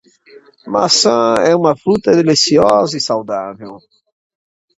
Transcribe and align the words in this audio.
Maçã 0.65 1.35
é 1.47 1.55
uma 1.55 1.77
fruta 1.77 2.11
deliciosa 2.15 2.97
e 2.97 2.99
saudável. 2.99 3.77